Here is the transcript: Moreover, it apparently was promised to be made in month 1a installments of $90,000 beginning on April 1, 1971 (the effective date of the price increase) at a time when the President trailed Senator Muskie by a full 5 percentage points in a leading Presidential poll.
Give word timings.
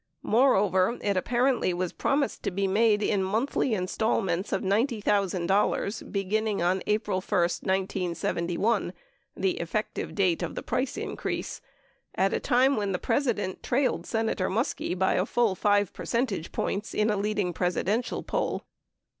Moreover, 0.23 0.97
it 1.03 1.15
apparently 1.15 1.75
was 1.75 1.93
promised 1.93 2.41
to 2.41 2.49
be 2.49 2.65
made 2.65 3.03
in 3.03 3.21
month 3.21 3.53
1a 3.53 3.73
installments 3.73 4.51
of 4.51 4.63
$90,000 4.63 6.11
beginning 6.11 6.59
on 6.59 6.81
April 6.87 7.21
1, 7.21 7.39
1971 7.61 8.93
(the 9.37 9.59
effective 9.59 10.15
date 10.15 10.41
of 10.41 10.55
the 10.55 10.63
price 10.63 10.97
increase) 10.97 11.61
at 12.15 12.33
a 12.33 12.39
time 12.39 12.75
when 12.77 12.93
the 12.93 12.97
President 12.97 13.61
trailed 13.61 14.07
Senator 14.07 14.49
Muskie 14.49 14.97
by 14.97 15.13
a 15.13 15.25
full 15.27 15.53
5 15.53 15.93
percentage 15.93 16.51
points 16.51 16.95
in 16.95 17.11
a 17.11 17.15
leading 17.15 17.53
Presidential 17.53 18.23
poll. 18.23 18.63